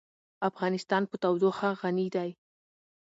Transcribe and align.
افغانستان 0.49 1.03
په 1.09 1.15
تودوخه 1.23 1.69
غني 1.81 2.07
دی. 2.15 2.29